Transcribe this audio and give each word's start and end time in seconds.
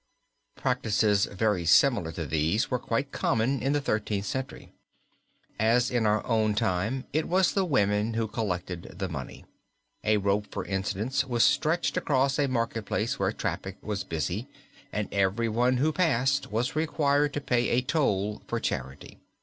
Practices 0.55 1.25
very 1.25 1.63
similar 1.63 2.11
to 2.13 2.25
this 2.25 2.71
were 2.71 2.79
quite 2.79 3.11
common 3.11 3.61
in 3.61 3.73
the 3.73 3.79
Thirteenth 3.79 4.25
Century. 4.25 4.73
As 5.59 5.91
in 5.91 6.07
our 6.07 6.23
time, 6.55 7.05
it 7.13 7.27
was 7.27 7.53
the 7.53 7.65
women 7.65 8.15
who 8.15 8.27
collected 8.27 8.95
the 8.97 9.07
money. 9.07 9.45
A 10.03 10.17
rope, 10.17 10.47
for 10.49 10.65
instance, 10.65 11.23
was 11.23 11.43
stretched 11.43 11.97
across 11.97 12.39
a 12.39 12.47
marketplace, 12.47 13.19
where 13.19 13.31
traffic 13.31 13.77
was 13.83 14.03
busy, 14.03 14.47
and 14.91 15.07
everyone 15.13 15.77
who 15.77 15.91
passed 15.91 16.51
was 16.51 16.75
required 16.75 17.31
to 17.35 17.39
pay 17.39 17.69
a 17.69 17.83
toll 17.83 18.41
for 18.47 18.59
charity. 18.59 19.19